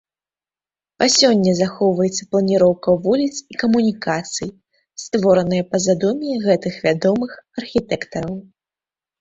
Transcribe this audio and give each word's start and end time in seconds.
Па 1.01 1.07
сёння 1.15 1.51
захоўваецца 1.57 2.27
планіроўка 2.31 2.95
вуліц 3.03 3.35
і 3.55 3.59
камунікацый, 3.65 4.49
створаная 5.05 5.63
па 5.75 5.81
задуме 5.85 6.33
гэтых 6.47 6.73
вядомых 6.87 7.31
архітэктараў. 7.63 8.35